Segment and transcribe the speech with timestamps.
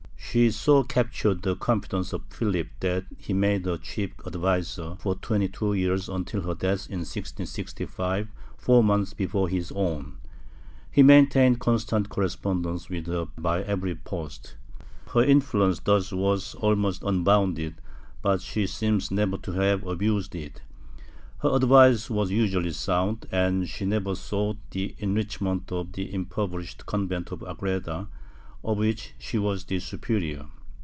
[0.31, 5.15] She so captured the confidence of Philip that he made her his chief adviser; for
[5.15, 10.19] twenty two years, until her death in 1665, four months before his own,
[10.89, 14.55] he maintained constant correspondence with her by every post.
[15.13, 17.81] Her influence thus was almost unbounded,
[18.21, 20.61] but she seems never to have abused it;
[21.39, 26.85] her advice was usually sound, and she never sought the enrich ment of the impoverished
[26.85, 28.07] convent of Agreda,
[28.63, 30.45] of which she was the superior.